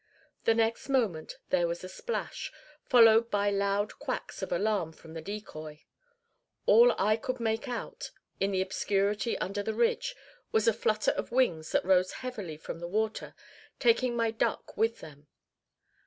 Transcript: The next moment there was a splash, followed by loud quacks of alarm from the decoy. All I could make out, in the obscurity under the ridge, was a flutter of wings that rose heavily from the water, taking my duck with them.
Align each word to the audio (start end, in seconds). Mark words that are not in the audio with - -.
The 0.45 0.55
next 0.55 0.89
moment 0.89 1.37
there 1.51 1.67
was 1.67 1.83
a 1.83 1.87
splash, 1.87 2.51
followed 2.85 3.29
by 3.29 3.51
loud 3.51 3.99
quacks 3.99 4.41
of 4.41 4.51
alarm 4.51 4.93
from 4.93 5.13
the 5.13 5.21
decoy. 5.21 5.83
All 6.65 6.95
I 6.99 7.15
could 7.17 7.39
make 7.39 7.67
out, 7.67 8.09
in 8.39 8.49
the 8.49 8.63
obscurity 8.63 9.37
under 9.37 9.61
the 9.61 9.75
ridge, 9.75 10.15
was 10.51 10.67
a 10.67 10.73
flutter 10.73 11.11
of 11.11 11.31
wings 11.31 11.71
that 11.73 11.85
rose 11.85 12.13
heavily 12.13 12.57
from 12.57 12.79
the 12.79 12.87
water, 12.87 13.35
taking 13.77 14.15
my 14.15 14.31
duck 14.31 14.75
with 14.75 15.01
them. 15.01 15.27